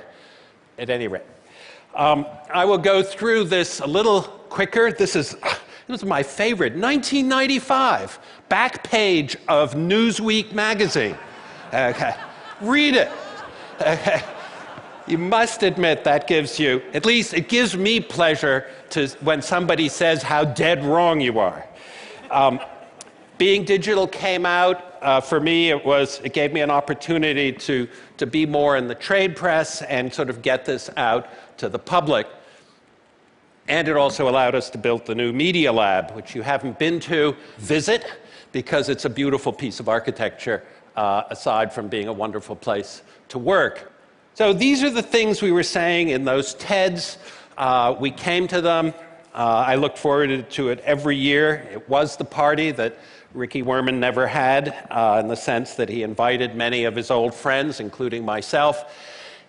at 0.79 0.89
any 0.89 1.07
rate. 1.07 1.23
Um, 1.97 2.27
I 2.53 2.63
will 2.63 2.77
go 2.77 3.01
through 3.01 3.45
this 3.45 3.79
a 3.79 3.87
little 3.87 4.21
quicker. 4.21 4.91
This 4.91 5.15
is, 5.15 5.31
this 5.87 6.01
is 6.01 6.05
my 6.05 6.21
favorite 6.21 6.73
1995 6.73 8.19
back 8.49 8.83
page 8.83 9.35
of 9.47 9.73
Newsweek 9.73 10.53
magazine. 10.53 11.17
Okay. 11.73 12.15
Read 12.61 12.95
it. 12.95 13.11
Okay. 13.81 14.21
You 15.07 15.17
must 15.17 15.63
admit 15.63 16.03
that 16.03 16.27
gives 16.27 16.59
you, 16.59 16.83
at 16.93 17.05
least 17.05 17.33
it 17.33 17.49
gives 17.49 17.75
me 17.75 17.99
pleasure 17.99 18.67
to, 18.91 19.07
when 19.21 19.41
somebody 19.41 19.89
says 19.89 20.21
how 20.21 20.45
dead 20.45 20.85
wrong 20.85 21.19
you 21.19 21.39
are. 21.39 21.65
Um, 22.29 22.59
being 23.37 23.63
digital 23.63 24.07
came 24.07 24.45
out. 24.45 24.83
Uh, 25.01 25.21
for 25.21 25.39
me, 25.39 25.69
it 25.69 25.85
was 25.85 26.19
it 26.23 26.33
gave 26.33 26.53
me 26.53 26.61
an 26.61 26.71
opportunity 26.71 27.51
to 27.51 27.87
to 28.17 28.25
be 28.25 28.45
more 28.45 28.77
in 28.77 28.87
the 28.87 28.95
trade 28.95 29.35
press 29.35 29.81
and 29.83 30.13
sort 30.13 30.29
of 30.29 30.41
get 30.41 30.65
this 30.65 30.89
out 30.97 31.27
to 31.57 31.69
the 31.69 31.79
public. 31.79 32.27
And 33.67 33.87
it 33.87 33.97
also 33.97 34.29
allowed 34.29 34.55
us 34.55 34.69
to 34.71 34.77
build 34.77 35.05
the 35.05 35.15
new 35.15 35.33
Media 35.33 35.71
Lab, 35.73 36.11
which 36.11 36.33
you 36.33 36.41
haven't 36.41 36.79
been 36.79 36.99
to, 37.01 37.35
visit, 37.57 38.05
because 38.53 38.87
it's 38.87 39.03
a 39.05 39.09
beautiful 39.09 39.51
piece 39.51 39.81
of 39.81 39.89
architecture, 39.89 40.63
uh, 40.95 41.23
aside 41.29 41.73
from 41.73 41.89
being 41.89 42.07
a 42.07 42.13
wonderful 42.13 42.55
place 42.55 43.01
to 43.27 43.37
work. 43.37 43.91
So 44.35 44.53
these 44.53 44.83
are 44.83 44.89
the 44.89 45.01
things 45.01 45.41
we 45.41 45.51
were 45.51 45.63
saying 45.63 46.09
in 46.09 46.23
those 46.23 46.55
TEDs. 46.55 47.17
Uh, 47.57 47.95
we 47.99 48.09
came 48.09 48.47
to 48.47 48.61
them. 48.61 48.93
Uh, 49.33 49.65
I 49.67 49.75
looked 49.75 49.97
forward 49.97 50.49
to 50.49 50.69
it 50.69 50.79
every 50.79 51.17
year. 51.17 51.67
It 51.71 51.89
was 51.89 52.15
the 52.15 52.25
party 52.25 52.71
that 52.71 52.97
Ricky 53.33 53.61
Wurman 53.61 53.95
never 53.95 54.27
had, 54.27 54.75
uh, 54.89 55.17
in 55.19 55.27
the 55.27 55.35
sense 55.35 55.75
that 55.75 55.89
he 55.89 56.03
invited 56.03 56.55
many 56.55 56.85
of 56.85 56.95
his 56.95 57.11
old 57.11 57.33
friends, 57.33 57.79
including 57.79 58.23
myself. 58.23 58.95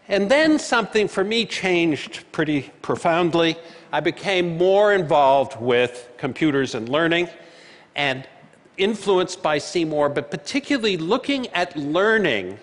And 0.09 0.31
then 0.31 0.59
something 0.59 1.07
for 1.07 1.23
me 1.23 1.45
changed 1.45 2.25
pretty 2.33 2.71
profoundly. 2.83 3.57
I 3.93 4.01
became 4.01 4.57
more 4.57 4.93
involved 4.93 5.61
with 5.61 6.11
computers 6.17 6.75
and 6.75 6.89
learning 6.89 7.29
and 7.95 8.27
influenced 8.79 9.43
by 9.43 9.59
Seymour, 9.59 10.09
but 10.09 10.31
particularly 10.31 10.97
looking 10.97 11.49
at 11.49 11.77
learning 11.77 12.59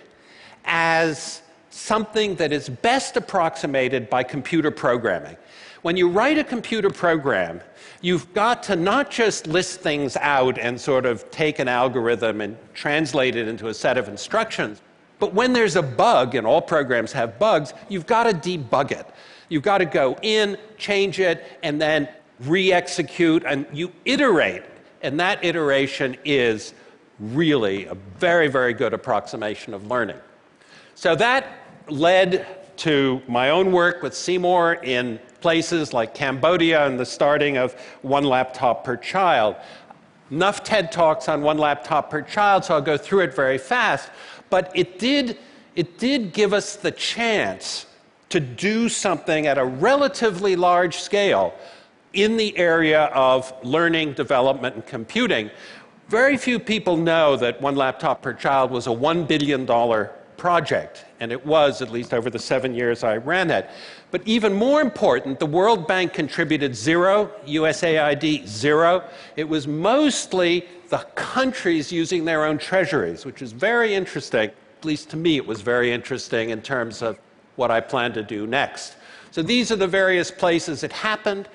as 0.65 1.41
something 1.75 2.35
that 2.35 2.53
is 2.53 2.69
best 2.69 3.17
approximated 3.17 4.09
by 4.09 4.23
computer 4.23 4.71
programming. 4.71 5.35
When 5.81 5.97
you 5.97 6.07
write 6.09 6.37
a 6.37 6.43
computer 6.43 6.89
program, 6.89 7.59
you've 8.01 8.33
got 8.33 8.63
to 8.63 8.75
not 8.75 9.11
just 9.11 9.45
list 9.45 9.81
things 9.81 10.15
out 10.17 10.57
and 10.57 10.79
sort 10.79 11.05
of 11.05 11.29
take 11.31 11.59
an 11.59 11.67
algorithm 11.67 12.39
and 12.39 12.57
translate 12.73 13.35
it 13.35 13.47
into 13.47 13.67
a 13.67 13.73
set 13.73 13.97
of 13.97 14.07
instructions, 14.07 14.81
but 15.19 15.33
when 15.33 15.53
there's 15.53 15.75
a 15.75 15.81
bug, 15.81 16.35
and 16.35 16.47
all 16.47 16.61
programs 16.61 17.11
have 17.11 17.37
bugs, 17.39 17.73
you've 17.89 18.05
got 18.05 18.23
to 18.23 18.33
debug 18.33 18.91
it. 18.91 19.05
You've 19.49 19.63
got 19.63 19.77
to 19.79 19.85
go 19.85 20.17
in, 20.21 20.57
change 20.77 21.19
it, 21.19 21.59
and 21.61 21.79
then 21.79 22.07
re 22.39 22.71
execute, 22.71 23.43
and 23.45 23.65
you 23.71 23.91
iterate. 24.05 24.63
And 25.01 25.19
that 25.19 25.43
iteration 25.43 26.17
is 26.25 26.73
really 27.19 27.85
a 27.85 27.95
very, 28.17 28.47
very 28.47 28.73
good 28.73 28.93
approximation 28.93 29.73
of 29.73 29.87
learning. 29.87 30.19
So 30.95 31.15
that 31.15 31.64
led 31.87 32.45
to 32.77 33.21
my 33.27 33.49
own 33.49 33.71
work 33.71 34.03
with 34.03 34.15
Seymour 34.15 34.75
in 34.83 35.19
places 35.41 35.93
like 35.93 36.13
Cambodia 36.13 36.85
and 36.85 36.99
the 36.99 37.05
starting 37.05 37.57
of 37.57 37.73
one 38.01 38.23
laptop 38.23 38.83
per 38.83 38.97
child. 38.97 39.55
Enough 40.31 40.63
TED 40.63 40.91
Talks 40.91 41.29
on 41.29 41.41
one 41.41 41.57
laptop 41.57 42.09
per 42.09 42.21
child, 42.21 42.65
so 42.65 42.75
I'll 42.75 42.81
go 42.81 42.97
through 42.97 43.21
it 43.21 43.33
very 43.33 43.57
fast. 43.57 44.09
But 44.49 44.71
it 44.73 44.99
did, 44.99 45.37
it 45.75 45.97
did 45.99 46.33
give 46.33 46.53
us 46.53 46.75
the 46.75 46.91
chance 46.91 47.85
to 48.29 48.39
do 48.39 48.89
something 48.89 49.47
at 49.47 49.57
a 49.57 49.65
relatively 49.65 50.55
large 50.55 50.97
scale 50.97 51.53
in 52.13 52.37
the 52.37 52.57
area 52.57 53.03
of 53.05 53.53
learning, 53.63 54.13
development, 54.13 54.75
and 54.75 54.85
computing. 54.85 55.51
Very 56.09 56.37
few 56.37 56.59
people 56.59 56.97
know 56.97 57.35
that 57.35 57.61
one 57.61 57.75
laptop 57.75 58.21
per 58.21 58.33
child 58.33 58.71
was 58.71 58.87
a 58.87 58.91
$1 58.91 59.27
billion 59.27 59.67
project, 60.37 61.04
and 61.19 61.31
it 61.31 61.45
was, 61.45 61.81
at 61.81 61.91
least 61.91 62.13
over 62.13 62.29
the 62.29 62.39
seven 62.39 62.73
years 62.73 63.03
I 63.03 63.17
ran 63.17 63.49
it. 63.51 63.69
But 64.11 64.21
even 64.25 64.53
more 64.53 64.81
important, 64.81 65.39
the 65.39 65.45
World 65.45 65.87
Bank 65.87 66.13
contributed 66.13 66.75
zero, 66.75 67.31
USAID 67.45 68.47
zero. 68.47 69.03
It 69.35 69.47
was 69.47 69.67
mostly 69.67 70.67
the 70.89 70.99
countries 71.15 71.91
using 71.91 72.25
their 72.25 72.45
own 72.45 72.57
treasuries, 72.57 73.25
which 73.25 73.41
is 73.41 73.51
very 73.51 73.93
interesting. 73.93 74.51
At 74.79 74.85
least 74.85 75.09
to 75.11 75.17
me, 75.17 75.37
it 75.37 75.45
was 75.45 75.61
very 75.61 75.91
interesting 75.91 76.49
in 76.49 76.61
terms 76.61 77.01
of 77.01 77.17
what 77.55 77.71
I 77.71 77.79
plan 77.79 78.13
to 78.13 78.23
do 78.23 78.45
next. 78.45 78.95
So 79.31 79.41
these 79.41 79.71
are 79.71 79.75
the 79.75 79.87
various 79.87 80.31
places 80.31 80.83
it 80.83 80.91
happened. 80.91 81.49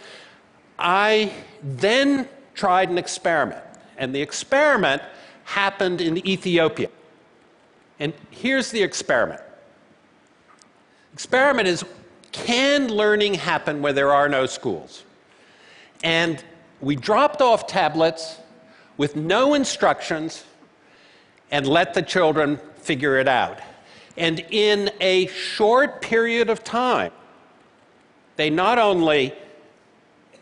I 0.78 1.32
then 1.62 2.28
tried 2.54 2.90
an 2.90 2.98
experiment, 2.98 3.62
and 3.98 4.14
the 4.14 4.20
experiment 4.20 5.02
happened 5.44 6.00
in 6.00 6.26
Ethiopia. 6.26 6.88
And 7.98 8.12
here's 8.30 8.70
the 8.70 8.82
experiment. 8.82 9.40
Experiment 11.12 11.68
is 11.68 11.84
can 12.32 12.88
learning 12.88 13.34
happen 13.34 13.82
where 13.82 13.92
there 13.92 14.12
are 14.12 14.28
no 14.28 14.46
schools? 14.46 15.04
And 16.02 16.42
we 16.80 16.96
dropped 16.96 17.42
off 17.42 17.66
tablets 17.66 18.38
with 18.96 19.16
no 19.16 19.54
instructions 19.54 20.44
and 21.50 21.66
let 21.66 21.94
the 21.94 22.02
children 22.02 22.58
figure 22.76 23.18
it 23.18 23.28
out. 23.28 23.60
And 24.16 24.40
in 24.50 24.90
a 25.00 25.26
short 25.28 26.00
period 26.00 26.50
of 26.50 26.62
time, 26.62 27.12
they 28.36 28.50
not 28.50 28.78
only 28.78 29.34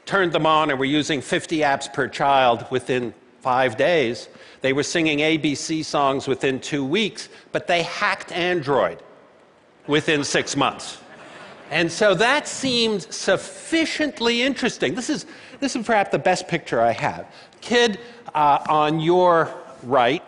turned 0.05 0.33
them 0.33 0.47
on 0.47 0.71
and 0.71 0.79
were 0.79 0.85
using 0.85 1.21
50 1.21 1.59
apps 1.59 1.93
per 1.93 2.09
child 2.09 2.67
within 2.71 3.15
five 3.41 3.77
days, 3.77 4.29
they 4.61 4.73
were 4.73 4.83
singing 4.83 5.19
ABC 5.19 5.85
songs 5.85 6.29
within 6.29 6.61
two 6.61 6.85
weeks, 6.85 7.29
but 7.53 7.67
they 7.67 7.83
hacked 7.83 8.33
Android 8.33 9.03
within 9.89 10.23
six 10.23 10.55
months. 10.55 10.99
And 11.71 11.91
so 11.91 12.15
that 12.15 12.47
seemed 12.47 13.03
sufficiently 13.13 14.43
interesting. 14.43 14.95
This 14.95 15.11
is, 15.11 15.27
this 15.61 15.75
is 15.75 15.85
perhaps 15.85 16.11
the 16.11 16.19
best 16.19 16.47
picture 16.47 16.81
I 16.81 16.93
have. 16.93 17.27
Kid 17.61 17.99
uh, 18.35 18.65
on 18.69 19.01
your 19.01 19.53
right 19.83 20.23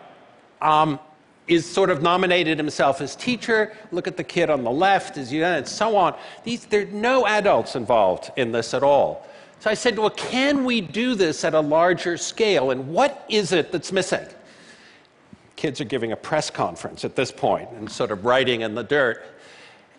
um, 0.61 0.99
is 1.47 1.67
sort 1.67 1.89
of 1.89 2.01
nominated 2.01 2.57
himself 2.57 3.01
as 3.01 3.15
teacher. 3.15 3.75
Look 3.91 4.07
at 4.07 4.17
the 4.17 4.23
kid 4.23 4.49
on 4.49 4.63
the 4.63 4.71
left, 4.71 5.17
as 5.17 5.33
you 5.33 5.43
and 5.43 5.67
so 5.67 5.95
on. 5.95 6.15
These, 6.43 6.65
there 6.65 6.83
are 6.83 6.85
no 6.85 7.25
adults 7.25 7.75
involved 7.75 8.31
in 8.37 8.51
this 8.51 8.73
at 8.73 8.83
all. 8.83 9.25
So 9.59 9.69
I 9.69 9.73
said, 9.73 9.97
well, 9.97 10.09
can 10.11 10.63
we 10.63 10.81
do 10.81 11.13
this 11.15 11.43
at 11.43 11.53
a 11.53 11.59
larger 11.59 12.17
scale? 12.17 12.71
And 12.71 12.87
what 12.87 13.25
is 13.29 13.51
it 13.51 13.71
that's 13.71 13.91
missing? 13.91 14.25
Kids 15.55 15.79
are 15.79 15.85
giving 15.85 16.11
a 16.11 16.15
press 16.15 16.49
conference 16.49 17.05
at 17.05 17.15
this 17.15 17.31
point 17.31 17.69
and 17.71 17.91
sort 17.91 18.11
of 18.11 18.25
writing 18.25 18.61
in 18.61 18.73
the 18.73 18.83
dirt. 18.83 19.23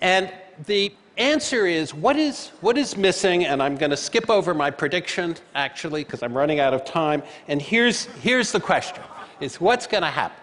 And 0.02 0.30
the 0.66 0.92
answer 1.16 1.66
is 1.66 1.94
what 1.94 2.16
is, 2.16 2.48
what 2.60 2.76
is 2.76 2.96
missing? 2.96 3.46
And 3.46 3.62
I'm 3.62 3.76
going 3.76 3.90
to 3.90 3.96
skip 3.96 4.28
over 4.28 4.52
my 4.52 4.70
prediction, 4.70 5.36
actually, 5.54 6.04
because 6.04 6.22
I'm 6.22 6.36
running 6.36 6.60
out 6.60 6.74
of 6.74 6.84
time. 6.84 7.22
And 7.48 7.62
here's, 7.62 8.04
here's 8.20 8.52
the 8.52 8.60
question 8.60 9.02
is 9.40 9.60
what's 9.60 9.86
going 9.86 10.02
to 10.02 10.10
happen? 10.10 10.36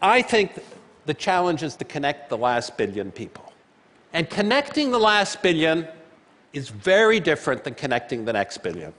I 0.00 0.22
think 0.22 0.52
the 1.06 1.14
challenge 1.14 1.62
is 1.62 1.76
to 1.76 1.84
connect 1.84 2.30
the 2.30 2.38
last 2.38 2.76
billion 2.76 3.10
people. 3.10 3.52
And 4.12 4.28
connecting 4.30 4.90
the 4.90 4.98
last 4.98 5.42
billion 5.42 5.86
is 6.52 6.68
very 6.68 7.20
different 7.20 7.64
than 7.64 7.74
connecting 7.74 8.24
the 8.24 8.32
next 8.32 8.58
billion. 8.58 8.92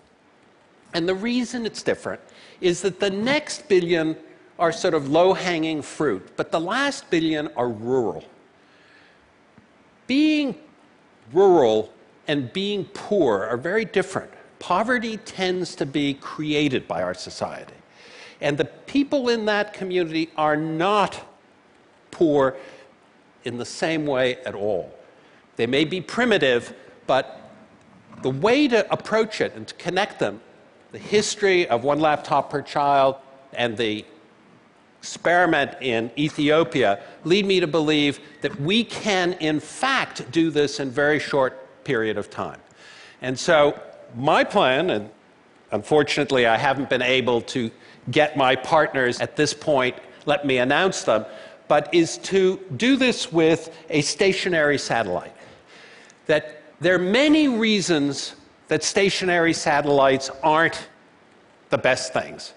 And 0.93 1.07
the 1.07 1.15
reason 1.15 1.65
it's 1.65 1.83
different 1.83 2.21
is 2.59 2.81
that 2.81 2.99
the 2.99 3.09
next 3.09 3.67
billion 3.67 4.15
are 4.59 4.71
sort 4.71 4.93
of 4.93 5.09
low 5.09 5.33
hanging 5.33 5.81
fruit, 5.81 6.35
but 6.37 6.51
the 6.51 6.59
last 6.59 7.09
billion 7.09 7.47
are 7.55 7.69
rural. 7.69 8.23
Being 10.11 10.55
rural 11.31 11.93
and 12.27 12.51
being 12.51 12.83
poor 12.83 13.45
are 13.45 13.55
very 13.55 13.85
different. 13.85 14.29
Poverty 14.59 15.15
tends 15.15 15.73
to 15.75 15.85
be 15.85 16.15
created 16.15 16.85
by 16.85 17.01
our 17.01 17.13
society. 17.13 17.75
And 18.41 18.57
the 18.57 18.65
people 18.65 19.29
in 19.29 19.45
that 19.45 19.73
community 19.73 20.29
are 20.35 20.57
not 20.57 21.25
poor 22.11 22.57
in 23.45 23.57
the 23.57 23.63
same 23.63 24.05
way 24.05 24.35
at 24.43 24.53
all. 24.53 24.93
They 25.55 25.65
may 25.65 25.85
be 25.85 26.01
primitive, 26.01 26.75
but 27.07 27.49
the 28.21 28.31
way 28.31 28.67
to 28.67 28.91
approach 28.91 29.39
it 29.39 29.55
and 29.55 29.65
to 29.65 29.73
connect 29.75 30.19
them, 30.19 30.41
the 30.91 30.99
history 30.99 31.69
of 31.69 31.85
one 31.85 32.01
laptop 32.01 32.49
per 32.49 32.61
child 32.61 33.15
and 33.53 33.77
the 33.77 34.03
experiment 35.01 35.75
in 35.81 36.11
Ethiopia 36.15 36.99
lead 37.23 37.43
me 37.43 37.59
to 37.59 37.65
believe 37.65 38.19
that 38.41 38.61
we 38.61 38.83
can, 38.83 39.33
in 39.33 39.59
fact, 39.59 40.29
do 40.31 40.51
this 40.51 40.79
in 40.79 40.91
very 40.91 41.17
short 41.17 41.83
period 41.83 42.19
of 42.19 42.29
time. 42.29 42.59
And 43.23 43.37
so, 43.37 43.81
my 44.15 44.43
plan, 44.43 44.91
and 44.91 45.09
unfortunately, 45.71 46.45
I 46.45 46.55
haven't 46.55 46.87
been 46.87 47.01
able 47.01 47.41
to 47.41 47.71
get 48.11 48.37
my 48.37 48.55
partners 48.55 49.19
at 49.19 49.35
this 49.35 49.55
point, 49.55 49.95
let 50.27 50.45
me 50.45 50.59
announce 50.59 51.01
them, 51.03 51.25
but 51.67 51.91
is 51.91 52.19
to 52.19 52.59
do 52.77 52.95
this 52.95 53.31
with 53.31 53.75
a 53.89 54.01
stationary 54.01 54.77
satellite. 54.77 55.33
That 56.27 56.61
there 56.79 56.93
are 56.93 56.99
many 56.99 57.47
reasons 57.47 58.35
that 58.67 58.83
stationary 58.83 59.53
satellites 59.53 60.29
aren't 60.43 60.87
the 61.69 61.77
best 61.79 62.13
things, 62.13 62.53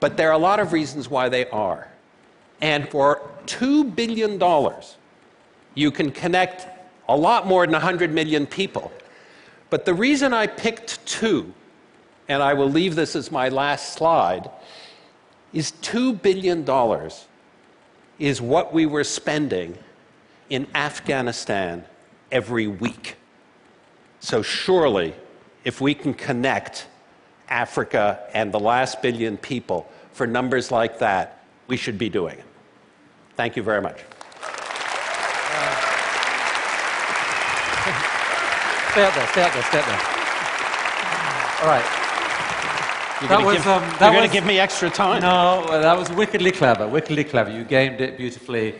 but 0.00 0.16
there 0.16 0.28
are 0.28 0.34
a 0.34 0.38
lot 0.38 0.58
of 0.58 0.72
reasons 0.72 1.08
why 1.08 1.28
they 1.28 1.48
are. 1.50 1.88
And 2.60 2.88
for 2.88 3.22
$2 3.46 3.94
billion, 3.94 4.40
you 5.74 5.90
can 5.90 6.10
connect 6.10 6.66
a 7.08 7.16
lot 7.16 7.46
more 7.46 7.66
than 7.66 7.72
100 7.72 8.12
million 8.12 8.46
people. 8.46 8.92
But 9.70 9.84
the 9.84 9.94
reason 9.94 10.32
I 10.32 10.46
picked 10.46 11.04
two 11.06 11.54
and 12.30 12.44
I 12.44 12.54
will 12.54 12.70
leave 12.70 12.94
this 12.94 13.16
as 13.16 13.32
my 13.32 13.48
last 13.48 13.94
slide, 13.94 14.48
is 15.52 15.72
$2 15.82 16.22
billion 16.22 16.64
is 18.20 18.40
what 18.40 18.72
we 18.72 18.86
were 18.86 19.02
spending 19.02 19.76
in 20.48 20.68
Afghanistan 20.76 21.84
every 22.30 22.68
week. 22.68 23.16
So, 24.20 24.42
surely, 24.42 25.12
if 25.64 25.80
we 25.80 25.92
can 25.92 26.14
connect 26.14 26.86
Africa 27.50 28.20
and 28.32 28.52
the 28.52 28.60
last 28.60 29.02
billion 29.02 29.36
people 29.36 29.90
for 30.12 30.26
numbers 30.26 30.70
like 30.70 31.00
that, 31.00 31.44
we 31.66 31.76
should 31.76 31.98
be 31.98 32.08
doing 32.08 32.38
it. 32.38 32.44
Thank 33.36 33.56
you 33.56 33.62
very 33.62 33.82
much. 33.82 33.98
Stay 38.92 39.04
up 39.04 39.14
there, 39.14 39.26
stay 39.28 39.42
up 39.42 39.52
there, 39.52 39.62
stay 39.62 39.78
up 39.78 39.86
there. 39.86 40.00
All 41.62 41.68
right. 41.68 41.84
You're 43.20 43.28
that 43.28 43.44
was, 43.44 43.56
give, 43.56 43.66
um, 43.66 43.82
that 43.98 44.12
going 44.12 44.26
to 44.28 44.32
give 44.32 44.46
me 44.46 44.58
extra 44.58 44.88
time. 44.88 45.20
No, 45.22 45.66
that 45.80 45.96
was 45.96 46.10
wickedly 46.10 46.50
clever, 46.50 46.88
wickedly 46.88 47.22
clever. 47.22 47.50
You 47.50 47.64
gamed 47.64 48.00
it 48.00 48.16
beautifully. 48.16 48.76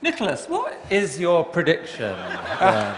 Nicholas, 0.00 0.48
what 0.48 0.78
is 0.90 1.20
your 1.20 1.44
prediction? 1.44 2.16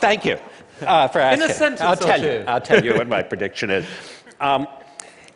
Thank 0.00 0.24
you 0.24 0.38
uh, 0.82 1.08
for. 1.08 1.20
In 1.20 1.42
a 1.42 1.52
sentence 1.52 1.80
I'll 1.80 1.96
tell 1.96 2.22
you. 2.22 2.44
I'll 2.46 2.60
tell 2.60 2.84
you 2.84 2.94
what 2.94 3.08
my 3.08 3.22
prediction 3.32 3.70
is. 3.70 3.86
Um, 4.40 4.66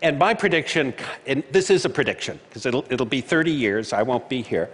and 0.03 0.19
my 0.19 0.33
prediction, 0.33 0.95
and 1.27 1.43
this 1.51 1.69
is 1.71 1.85
a 1.85 1.91
prediction 1.91 2.41
because 2.49 2.65
it'll, 2.65 2.87
it'll 2.91 3.07
be 3.07 3.21
30 3.21 3.51
years. 3.51 3.93
I 3.93 4.03
won't 4.03 4.29
be 4.29 4.41
here. 4.41 4.71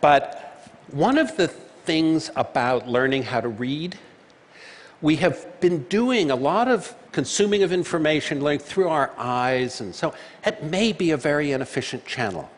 But 0.00 0.70
one 0.90 1.18
of 1.18 1.36
the 1.36 1.48
things 1.48 2.30
about 2.36 2.88
learning 2.88 3.24
how 3.24 3.40
to 3.40 3.48
read, 3.48 3.98
we 5.02 5.16
have 5.16 5.60
been 5.60 5.82
doing 5.84 6.30
a 6.30 6.36
lot 6.36 6.68
of 6.68 6.94
consuming 7.12 7.62
of 7.62 7.72
information 7.72 8.40
like 8.40 8.62
through 8.62 8.88
our 8.88 9.10
eyes 9.18 9.80
and 9.82 9.94
so 9.94 10.14
it 10.46 10.62
may 10.62 10.92
be 10.92 11.10
a 11.10 11.16
very 11.16 11.52
inefficient 11.52 12.06
channel. 12.06 12.50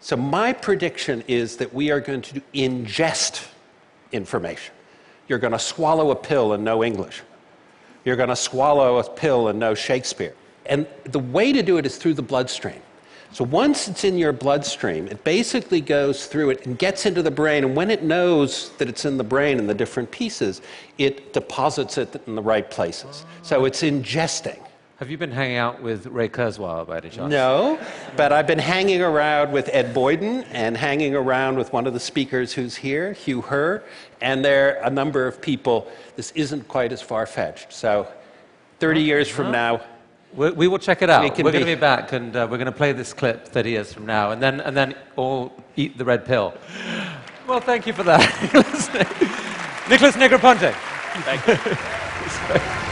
So 0.00 0.16
my 0.16 0.52
prediction 0.52 1.24
is 1.26 1.56
that 1.56 1.72
we 1.72 1.90
are 1.90 2.00
going 2.00 2.22
to 2.22 2.42
ingest 2.52 3.48
information. 4.12 4.74
You're 5.28 5.38
going 5.38 5.52
to 5.52 5.58
swallow 5.58 6.10
a 6.10 6.16
pill 6.16 6.54
and 6.54 6.64
know 6.64 6.82
English. 6.82 7.22
You're 8.04 8.16
going 8.16 8.30
to 8.30 8.36
swallow 8.36 8.98
a 8.98 9.08
pill 9.08 9.48
and 9.48 9.58
know 9.58 9.74
Shakespeare. 9.74 10.34
And 10.66 10.86
the 11.04 11.18
way 11.18 11.52
to 11.52 11.62
do 11.62 11.76
it 11.76 11.86
is 11.86 11.96
through 11.96 12.14
the 12.14 12.22
bloodstream. 12.22 12.80
So 13.32 13.44
once 13.44 13.88
it's 13.88 14.04
in 14.04 14.16
your 14.16 14.32
bloodstream, 14.32 15.06
it 15.08 15.22
basically 15.22 15.82
goes 15.82 16.26
through 16.26 16.50
it 16.50 16.66
and 16.66 16.78
gets 16.78 17.04
into 17.04 17.22
the 17.22 17.30
brain. 17.30 17.62
And 17.64 17.76
when 17.76 17.90
it 17.90 18.02
knows 18.02 18.70
that 18.78 18.88
it's 18.88 19.04
in 19.04 19.18
the 19.18 19.24
brain 19.24 19.58
and 19.58 19.68
the 19.68 19.74
different 19.74 20.10
pieces, 20.10 20.62
it 20.96 21.34
deposits 21.34 21.98
it 21.98 22.22
in 22.26 22.34
the 22.34 22.42
right 22.42 22.70
places. 22.70 23.26
So 23.42 23.66
it's 23.66 23.82
ingesting. 23.82 24.58
Have 24.98 25.10
you 25.10 25.16
been 25.16 25.30
hanging 25.30 25.58
out 25.58 25.80
with 25.80 26.06
Ray 26.06 26.28
Kurzweil 26.28 26.84
by 26.84 26.96
any 26.96 27.10
chance? 27.10 27.30
No, 27.30 27.78
but 28.16 28.32
I've 28.32 28.48
been 28.48 28.58
hanging 28.58 29.00
around 29.00 29.52
with 29.52 29.70
Ed 29.72 29.94
Boyden 29.94 30.42
and 30.50 30.76
hanging 30.76 31.14
around 31.14 31.56
with 31.56 31.72
one 31.72 31.86
of 31.86 31.94
the 31.94 32.00
speakers 32.00 32.52
who's 32.52 32.74
here, 32.74 33.12
Hugh 33.12 33.42
Herr, 33.42 33.84
and 34.20 34.44
there 34.44 34.80
are 34.80 34.88
a 34.88 34.90
number 34.90 35.28
of 35.28 35.40
people. 35.40 35.86
This 36.16 36.32
isn't 36.32 36.66
quite 36.66 36.90
as 36.90 37.00
far 37.00 37.26
fetched. 37.26 37.72
So 37.72 38.08
30 38.80 39.00
years 39.00 39.28
from 39.28 39.52
now, 39.52 39.82
we, 40.34 40.50
we 40.50 40.66
will 40.66 40.80
check 40.80 41.00
it 41.00 41.08
out. 41.08 41.22
We 41.22 41.28
are 41.28 41.52
going 41.52 41.60
to 41.60 41.64
be 41.64 41.76
back 41.76 42.12
and 42.12 42.34
uh, 42.34 42.48
we're 42.50 42.58
going 42.58 42.66
to 42.66 42.72
play 42.72 42.90
this 42.90 43.12
clip 43.12 43.46
30 43.46 43.70
years 43.70 43.92
from 43.92 44.04
now 44.04 44.32
and 44.32 44.42
then, 44.42 44.60
and 44.60 44.76
then 44.76 44.96
all 45.14 45.52
eat 45.76 45.96
the 45.96 46.04
red 46.04 46.24
pill. 46.24 46.54
Well, 47.46 47.60
thank 47.60 47.86
you 47.86 47.92
for 47.92 48.02
that. 48.02 48.20
Nicholas 49.88 50.16
Negroponte. 50.16 50.72
Thank 51.22 51.46
you. 51.46 52.78